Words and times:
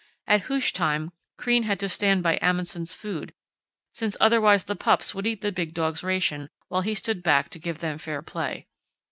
At 0.25 0.41
hoosh 0.49 0.73
time 0.73 1.11
Crean 1.37 1.61
had 1.61 1.79
to 1.81 1.87
stand 1.87 2.23
by 2.23 2.39
Amundsen's 2.41 2.95
food, 2.95 3.35
since 3.93 4.17
otherwise 4.19 4.63
the 4.63 4.75
pups 4.75 5.13
would 5.13 5.27
eat 5.27 5.41
the 5.41 5.51
big 5.51 5.75
dog's 5.75 6.03
ration 6.03 6.49
while 6.69 6.81
he 6.81 6.95
stood 6.95 7.21
back 7.21 7.49
to 7.49 7.59
give 7.59 7.77
them 7.81 7.99
fair 7.99 8.23
play. 8.23 8.65